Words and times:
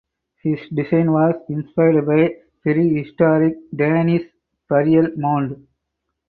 His 0.41 0.59
design 0.73 1.11
was 1.11 1.35
inspired 1.47 2.07
by 2.07 2.35
prehistoric 2.63 3.55
Danish 3.75 4.23
burial 4.67 5.09
mounds. 5.15 5.59